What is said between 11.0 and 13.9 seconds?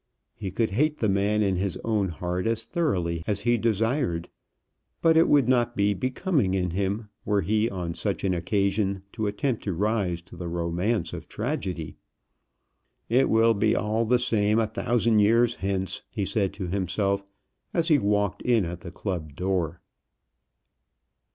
of tragedy. "It will be